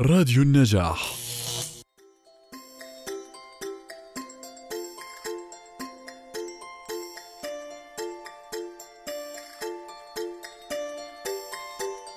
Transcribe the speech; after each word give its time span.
راديو 0.00 0.42
النجاح 0.42 1.14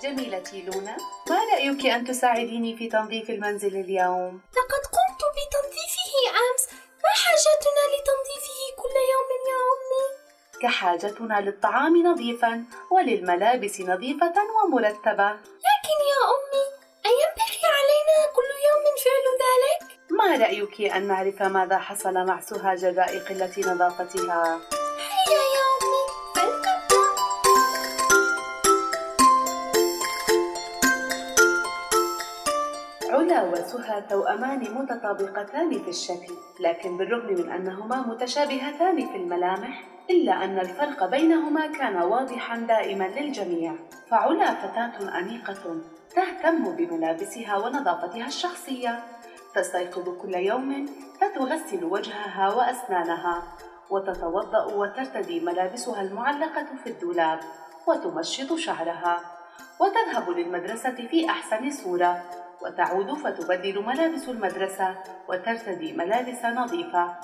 جميلتي 0.04 0.62
لونا 0.62 0.98
ما 1.30 1.36
رأيك 1.54 1.86
أن 1.86 2.06
تساعديني 2.06 2.78
في 2.78 2.88
تنظيف 2.88 3.30
المنزل 3.30 3.76
اليوم؟ 3.76 4.42
لقد 4.58 4.84
قمت 4.96 5.22
بتنظيفه 5.38 6.14
أمس 6.30 6.68
ما 7.04 7.12
حاجتنا 7.24 7.84
لتنظيفه 7.94 8.60
كل 8.78 8.96
يوم 9.14 9.30
يا 9.50 9.60
أمي؟ 9.74 10.28
كحاجتنا 10.62 11.42
للطعام 11.42 11.98
نظيفا 12.08 12.66
وللملابس 12.92 13.82
نظيفة 13.82 14.34
ومرتبة 14.66 15.32
ما 20.38 20.44
رأيك 20.44 20.82
أن 20.82 21.08
نعرف 21.08 21.42
ماذا 21.42 21.78
حصل 21.78 22.14
مع 22.26 22.40
سهى 22.40 22.76
جراء 22.76 23.20
قلة 23.20 23.74
نظافتها؟ 23.74 24.60
هيا 25.00 25.44
يا 25.56 25.66
أمي 25.78 25.98
فلنبدأ 26.36 26.78
علا 33.10 33.42
وسهى 33.44 34.02
توأمان 34.10 34.60
متطابقتان 34.60 35.80
في 35.84 35.90
الشكل 35.90 36.34
لكن 36.60 36.98
بالرغم 36.98 37.34
من 37.34 37.52
أنهما 37.52 38.08
متشابهتان 38.08 39.08
في 39.08 39.16
الملامح 39.16 39.84
إلا 40.10 40.44
أن 40.44 40.60
الفرق 40.60 41.06
بينهما 41.06 41.68
كان 41.68 41.98
واضحا 41.98 42.58
دائما 42.58 43.08
للجميع. 43.08 43.76
فعلا 44.12 44.54
فتاة 44.54 45.20
أنيقة 45.20 45.82
تهتم 46.16 46.76
بملابسها 46.76 47.58
ونظافتها 47.58 48.28
الشخصية. 48.28 49.04
تستيقظ 49.58 50.10
كل 50.22 50.36
يوم 50.36 50.86
فتغسل 51.22 51.84
وجهها 51.84 52.54
وأسنانها 52.54 53.44
وتتوضأ 53.90 54.66
وترتدي 54.74 55.40
ملابسها 55.40 56.02
المعلقة 56.02 56.66
في 56.84 56.90
الدولاب 56.90 57.40
وتمشط 57.88 58.54
شعرها 58.54 59.20
وتذهب 59.80 60.30
للمدرسة 60.30 61.08
في 61.10 61.30
أحسن 61.30 61.72
صورة 61.72 62.24
وتعود 62.62 63.14
فتبدل 63.14 63.84
ملابس 63.84 64.30
المدرسة 64.30 64.96
وترتدي 65.30 65.94
ملابس 65.94 66.46
نظيفة. 66.46 67.16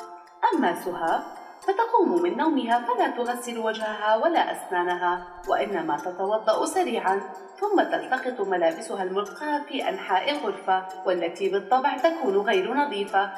أما 0.53 0.75
سهى 0.75 1.19
فتقوم 1.67 2.21
من 2.21 2.37
نومها 2.37 2.79
فلا 2.79 3.07
تغسل 3.07 3.57
وجهها 3.59 4.15
ولا 4.15 4.51
أسنانها 4.51 5.27
وإنما 5.47 5.97
تتوضأ 5.97 6.65
سريعا 6.65 7.21
ثم 7.59 7.83
تلتقط 7.83 8.47
ملابسها 8.47 9.03
الملقاة 9.03 9.61
في 9.67 9.89
أنحاء 9.89 10.31
الغرفة 10.31 10.85
والتي 11.05 11.49
بالطبع 11.49 11.97
تكون 11.97 12.37
غير 12.37 12.73
نظيفة. 12.73 13.31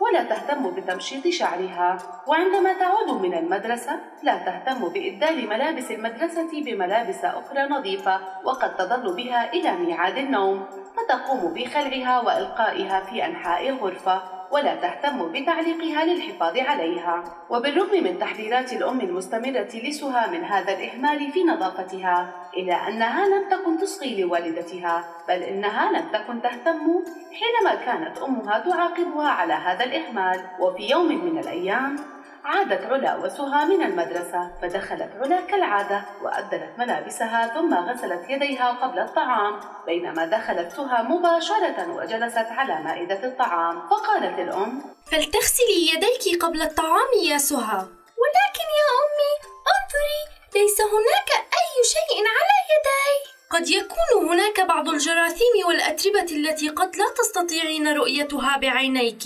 ولا 0.00 0.22
تهتم 0.22 0.70
بتمشيط 0.70 1.28
شعرها. 1.28 1.98
وعندما 2.26 2.72
تعود 2.72 3.22
من 3.22 3.34
المدرسة 3.34 4.00
لا 4.22 4.38
تهتم 4.38 4.88
بإبدال 4.88 5.48
ملابس 5.48 5.90
المدرسة 5.90 6.62
بملابس 6.64 7.24
أخرى 7.24 7.62
نظيفة 7.68 8.20
وقد 8.44 8.76
تظل 8.76 9.16
بها 9.16 9.52
إلى 9.52 9.72
ميعاد 9.72 10.18
النوم. 10.18 10.66
فتقوم 10.96 11.54
بخلعها 11.54 12.20
وإلقائها 12.20 13.00
في 13.00 13.26
أنحاء 13.26 13.68
الغرفة. 13.68 14.41
ولا 14.52 14.74
تهتم 14.74 15.32
بتعليقها 15.32 16.04
للحفاظ 16.04 16.58
عليها. 16.58 17.24
وبالرغم 17.50 18.04
من 18.04 18.18
تحذيرات 18.18 18.72
الأم 18.72 19.00
المستمرة 19.00 19.72
لسهى 19.74 20.30
من 20.30 20.44
هذا 20.44 20.72
الإهمال 20.72 21.32
في 21.32 21.44
نظافتها 21.44 22.32
إلا 22.56 22.88
أنها 22.88 23.26
لم 23.26 23.48
تكن 23.50 23.78
تصغي 23.78 24.22
لوالدتها 24.22 25.04
بل 25.28 25.42
إنها 25.42 25.92
لم 25.92 26.08
تكن 26.12 26.42
تهتم 26.42 27.04
حينما 27.38 27.74
كانت 27.74 28.18
أمها 28.18 28.58
تعاقبها 28.58 29.28
على 29.28 29.52
هذا 29.52 29.84
الإهمال. 29.84 30.40
وفي 30.60 30.90
يوم 30.90 31.24
من 31.24 31.38
الأيام 31.38 31.96
عادت 32.44 32.86
علا 32.86 33.16
وسهى 33.16 33.64
من 33.64 33.82
المدرسة 33.82 34.50
فدخلت 34.62 35.10
علا 35.20 35.40
كالعادة 35.40 36.04
وأبدلت 36.22 36.78
ملابسها 36.78 37.54
ثم 37.54 37.74
غسلت 37.74 38.30
يديها 38.30 38.72
قبل 38.72 38.98
الطعام. 38.98 39.60
بينما 39.86 40.26
دخلت 40.26 40.72
سهى 40.72 41.02
مباشرة 41.02 41.88
وجلست 41.88 42.38
على 42.38 42.74
مائدة 42.84 43.24
الطعام 43.24 43.88
فقالت 43.88 44.38
الأم 44.38 44.82
فلتغسلي 45.06 45.88
يديك 45.94 46.42
قبل 46.44 46.62
الطعام 46.62 47.08
يا 47.24 47.38
سهى 47.38 47.86
ولكن 48.22 48.68
يا 48.80 48.88
أمي 49.02 49.32
أنظري 49.74 50.20
ليس 50.54 50.80
هناك 50.80 51.30
أي 51.32 51.84
شيء 51.84 52.18
على 52.18 52.56
يدي. 52.72 53.31
قد 53.52 53.68
يكون 53.68 54.28
هناك 54.28 54.60
بعض 54.60 54.88
الجراثيم 54.88 55.66
والأتربة 55.66 56.28
التي 56.32 56.68
قد 56.68 56.96
لا 56.96 57.04
تستطيعين 57.18 57.96
رؤيتها 57.96 58.56
بعينيك 58.56 59.22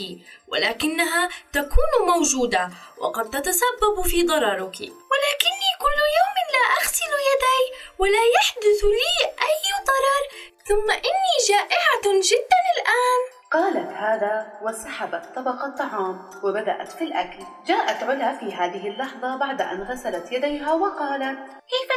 ولكنها 0.49 1.29
تكون 1.53 1.91
موجودة 2.07 2.71
وقد 2.99 3.31
تتسبب 3.31 4.03
في 4.05 4.23
ضررك. 4.23 4.81
ولكني 4.81 5.71
كل 5.83 5.99
يوم 6.19 6.37
لا 6.55 6.65
أغسل 6.81 7.13
يدي 7.31 7.63
ولا 7.99 8.23
يحدث 8.37 8.85
لي 8.85 9.27
أي 9.49 9.85
ضرر 9.87 10.25
ثم 10.69 10.91
إني 10.91 11.37
جائعة 11.49 12.05
جدا 12.05 12.61
الآن. 12.75 13.21
قالت 13.53 13.91
هذا 13.91 14.47
وسحبت 14.63 15.25
طبق 15.37 15.65
الطعام 15.65 16.31
وبدأت 16.45 16.93
في 16.93 17.05
الأكل. 17.05 17.45
جاءت 17.67 18.03
علا 18.03 18.39
في 18.39 18.55
هذه 18.55 18.89
اللحظة 18.89 19.37
بعد 19.37 19.63
أن 19.63 19.83
غسلت 19.83 20.33
يديها 20.33 20.73
وقالت 20.73 21.39
كيف 21.73 21.91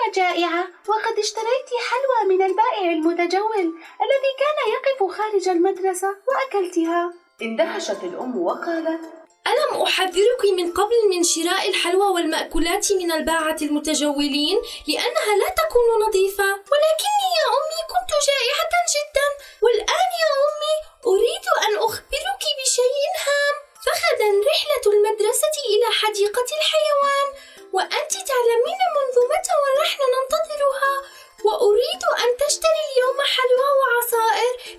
تكونين 0.00 0.12
جائعة 0.14 0.68
وقد 0.88 1.18
اشتريت 1.18 1.68
حلوى 1.90 2.36
من 2.36 2.42
البائع 2.42 2.92
المتجول 2.92 3.66
الذي 4.04 4.32
كان 4.42 4.58
يقف 4.72 5.16
خارج 5.16 5.48
المدرسة 5.48 6.08
وأكلتها. 6.28 7.12
اندهشت 7.42 8.04
الأم 8.04 8.42
وقالت 8.42 9.00
ألم 9.46 9.82
أحذرك 9.82 10.44
من 10.56 10.72
قبل 10.72 11.08
من 11.10 11.22
شراء 11.22 11.68
الحلوى 11.68 12.06
والمأكولات 12.14 12.92
من 12.92 13.12
الباعة 13.12 13.56
المتجولين؟ 13.62 14.58
لأنها 14.88 15.32
لا 15.40 15.48
تكون 15.62 16.08
نظيفة. 16.08 16.44
ولكني 16.44 17.26
يا 17.38 17.46
أمي 17.58 17.80
كنت 17.92 18.12
جائعة 18.28 18.74
جدا. 18.94 19.26
والآن 19.62 20.10
يا 20.22 20.32
أمي 20.46 20.74
أريد 21.06 21.44
أن 21.66 21.78
أخبرك 21.78 22.29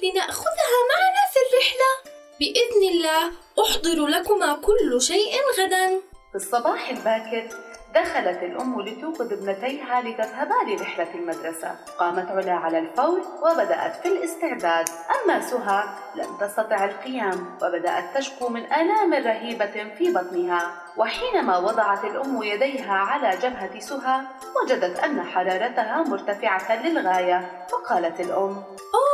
لنأخذها 0.03 0.77
معنا 0.91 1.23
في 1.33 1.39
الرحلة. 1.45 1.91
بإذن 2.39 2.83
الله 2.91 3.31
أحضر 3.65 4.07
لكما 4.07 4.53
كل 4.53 5.01
شيء 5.01 5.33
غدا. 5.59 5.87
في 6.31 6.35
الصباح 6.35 6.89
الباكر 6.89 7.47
دخلت 7.95 8.43
الأم 8.43 8.81
لتوقظ 8.81 9.33
ابنتيها 9.33 10.01
لتذهبا 10.01 10.55
لرحلة 10.67 11.15
المدرسة. 11.15 11.75
قامت 11.99 12.31
علا 12.31 12.51
على 12.51 12.79
الفور 12.79 13.21
وبدأت 13.43 13.95
في 13.95 14.07
الاستعداد. 14.07 14.89
أما 14.89 15.41
سهى 15.41 15.83
لم 16.15 16.37
تستطع 16.37 16.85
القيام 16.85 17.57
وبدأت 17.63 18.17
تشكو 18.17 18.49
من 18.49 18.73
آلام 18.73 19.13
رهيبة 19.13 19.93
في 19.97 20.11
بطنها. 20.11 20.81
وحينما 20.97 21.57
وضعت 21.57 22.03
الأم 22.03 22.43
يديها 22.43 22.93
على 22.93 23.37
جبهة 23.37 23.79
سهى 23.79 24.21
وجدت 24.55 24.99
أن 24.99 25.23
حرارتها 25.23 26.03
مرتفعة 26.03 26.83
للغاية 26.85 27.67
فقالت 27.71 28.19
الأم 28.19 28.63
أوه 28.95 29.10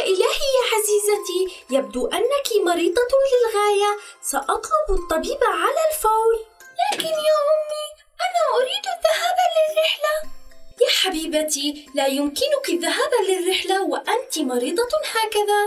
يا 0.00 0.04
إلهي 0.04 0.48
يا 0.58 0.64
عزيزتي 0.74 1.64
يبدو 1.70 2.06
أنك 2.06 2.48
مريضة 2.66 3.12
للغاية. 3.32 3.96
سأطلب 4.22 4.88
الطبيب 4.90 5.44
على 5.44 5.82
الفور. 5.90 6.32
لكن 6.80 7.14
يا 7.28 7.38
أمي 7.52 7.86
أنا 8.26 8.42
أريد 8.56 8.84
الذهاب 8.94 9.36
للرحلة. 9.54 10.14
يا 10.80 10.90
حبيبتي 11.00 11.86
لا 11.94 12.06
يمكنك 12.06 12.68
الذهاب 12.68 13.10
للرحلة 13.28 13.82
وأنت 13.82 14.38
مريضة 14.38 14.88
هكذا. 15.14 15.60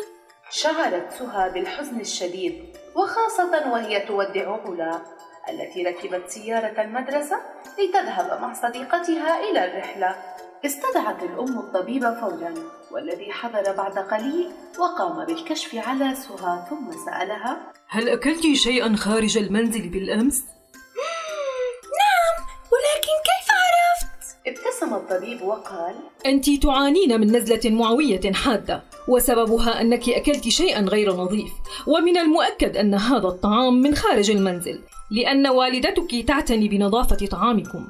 شعرت 0.52 1.14
سهى 1.20 1.50
بالحزن 1.50 2.00
الشديد 2.00 2.78
وخاصة 2.96 3.72
وهي 3.72 4.00
تودع 4.00 4.58
علا 4.66 5.02
التي 5.50 5.84
ركبت 5.84 6.30
سيارة 6.30 6.82
المدرسة 6.82 7.42
لتذهب 7.80 8.42
مع 8.42 8.54
صديقتها 8.54 9.40
إلى 9.40 9.66
الرحلة. 9.66 10.36
استدعت 10.66 11.24
الأم 11.24 11.60
الطبيب 11.60 12.02
فورا 12.02 12.54
والذي 12.92 13.32
حضر 13.32 13.76
بعد 13.78 14.00
قليل 14.00 14.52
وقام 14.80 15.26
بالكشف 15.26 15.76
على 15.76 16.16
سهى 16.16 16.66
ثم 16.70 16.92
سألها 17.06 17.72
هل 17.88 18.10
أكلت 18.10 18.54
شيئا 18.54 18.96
خارج 18.96 19.38
المنزل 19.38 19.90
بالأمس؟ 19.90 20.40
نعم 22.02 22.46
ولكن 22.72 23.16
كيف 23.30 23.48
عرفت؟ 23.52 24.38
ابتسم 24.48 24.94
الطبيب 24.94 25.42
وقال 25.42 25.96
أنت 26.26 26.50
تعانين 26.64 27.22
من 27.22 27.36
نزلة 27.36 27.72
معوية 27.72 28.32
حادة 28.34 28.84
وسببها 29.08 29.82
أنك 29.82 30.10
أكلت 30.10 30.48
شيئا 30.48 30.82
غير 30.82 31.14
نظيف 31.14 31.52
ومن 31.88 32.18
المؤكد 32.18 32.78
أن 32.78 32.94
هذا 32.94 33.28
الطعام 33.28 33.82
من 33.82 33.96
خارج 33.96 34.32
المنزل 34.32 34.82
لأن 35.12 35.48
والدتك 35.48 36.28
تعتني 36.28 36.68
بنظافة 36.68 37.26
طعامكم 37.26 37.88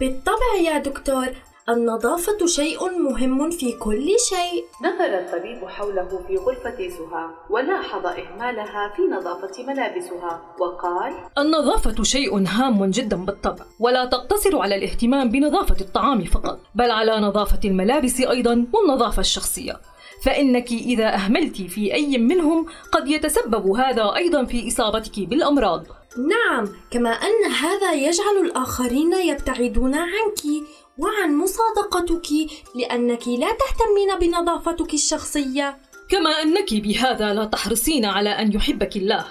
بالطبع 0.00 0.54
يا 0.62 0.78
دكتور 0.78 1.28
النظافة 1.68 2.46
شيء 2.46 2.98
مهم 2.98 3.50
في 3.50 3.72
كل 3.72 4.06
شيء. 4.28 4.64
نظر 4.82 5.18
الطبيب 5.18 5.68
حوله 5.68 6.20
في 6.28 6.36
غرفة 6.36 6.76
سهى 6.76 7.30
ولاحظ 7.50 8.06
إهمالها 8.06 8.92
في 8.96 9.02
نظافة 9.02 9.64
ملابسها 9.64 10.54
وقال 10.60 11.14
النظافة 11.38 12.02
شيء 12.02 12.44
هام 12.48 12.90
جدا 12.90 13.16
بالطبع 13.16 13.64
ولا 13.80 14.04
تقتصر 14.04 14.58
على 14.58 14.74
الاهتمام 14.76 15.30
بنظافة 15.30 15.76
الطعام 15.80 16.24
فقط 16.24 16.58
بل 16.74 16.90
على 16.90 17.20
نظافة 17.20 17.60
الملابس 17.64 18.20
أيضا 18.20 18.66
والنظافة 18.72 19.20
الشخصية. 19.20 19.80
فإنك 20.24 20.72
إذا 20.72 21.14
أهملت 21.14 21.56
في 21.62 21.94
أي 21.94 22.18
منهم 22.18 22.66
قد 22.92 23.08
يتسبب 23.08 23.70
هذا 23.70 24.14
أيضا 24.16 24.44
في 24.44 24.68
إصابتك 24.68 25.20
بالأمراض. 25.20 25.86
نعم 26.16 26.68
كما 26.90 27.10
أن 27.10 27.52
هذا 27.52 27.92
يجعل 27.92 28.36
الآخرين 28.44 29.12
يبتعدون 29.12 29.94
عنك. 29.94 30.66
وعن 30.98 31.36
مصادقتك 31.36 32.28
لأنك 32.74 33.28
لا 33.28 33.52
تهتمين 33.52 34.18
بنظافتك 34.18 34.94
الشخصية. 34.94 35.78
كما 36.10 36.42
أنك 36.42 36.74
بهذا 36.74 37.34
لا 37.34 37.44
تحرصين 37.44 38.04
على 38.04 38.30
أن 38.30 38.52
يحبك 38.52 38.96
الله. 38.96 39.26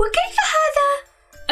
وكيف 0.00 0.36
هذا؟ 0.56 0.88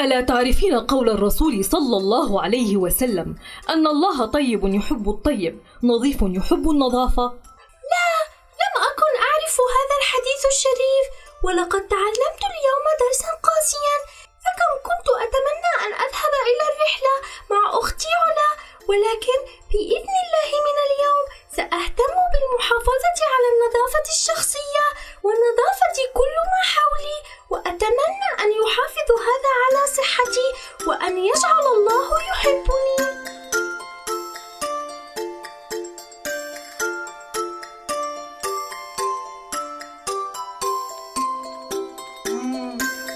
ألا 0.05 0.21
تعرفين 0.21 0.75
قول 0.81 1.11
الرسول 1.11 1.65
صلى 1.65 1.97
الله 1.97 2.43
عليه 2.43 2.77
وسلم 2.77 3.37
أن 3.71 3.87
الله 3.87 4.27
طيب 4.27 4.75
يحب 4.75 5.09
الطيب 5.09 5.61
نظيف 5.83 6.19
يحب 6.23 6.71
النظافة؟ 6.71 7.27
لا 7.95 8.11
لم 8.63 8.75
أكن 8.91 9.13
أعرف 9.29 9.57
هذا 9.77 9.95
الحديث 10.01 10.43
الشريف 10.53 11.07
ولقد 11.45 11.83
تعلمت 11.95 12.41
اليوم 12.53 12.85
درسا 13.03 13.31
قاسيا 13.49 13.97
فكم 14.45 14.73
كنت 14.89 15.09
أتمنى 15.25 15.73
أن 15.85 15.93
أذهب 16.05 16.35
إلى 16.51 16.65
الرحلة 16.71 17.15
مع 17.51 17.79
أختي 17.79 18.13
علا 18.25 18.51
ولكن 18.89 19.39
بإذن 19.71 20.15
الله 20.25 20.51
من 20.67 20.77
اليوم 20.87 21.25
سأهتم 21.57 22.15
بالمحافظة 22.33 23.19
على 23.35 23.49
النظافة 23.55 24.05
الشخصية 24.17 24.87
ونظافة 25.25 25.97
كل 26.15 26.35
ما 26.53 26.61
حولي 26.75 27.19
وأتمنى 27.51 28.31
أن 28.43 28.51
يحافظ 28.63 29.09
هذا 29.29 29.53
على 29.65 29.87
صحتي 29.87 30.49
وأن 30.89 31.19
يجعل 31.19 31.67
الله 31.77 32.11
يحبني 32.31 33.25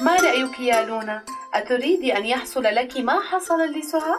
ما 0.00 0.16
رأيك 0.16 0.60
يا 0.60 0.82
لونا؟ 0.82 1.24
أتريد 1.54 2.04
أن 2.04 2.26
يحصل 2.26 2.62
لك 2.62 2.96
ما 2.96 3.20
حصل 3.20 3.60
لسهى؟ 3.60 4.14